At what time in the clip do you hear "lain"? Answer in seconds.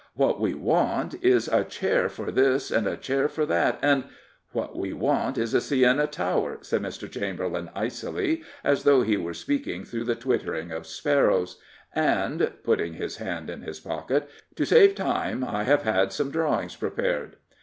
7.47-7.69